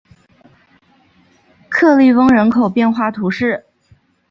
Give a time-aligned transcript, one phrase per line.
[1.69, 3.63] 克利翁人口变化图示